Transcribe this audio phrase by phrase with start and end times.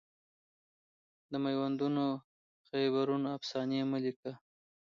[1.31, 2.05] د میوندونو
[2.67, 4.31] خیبرونو افسانې مه لیکه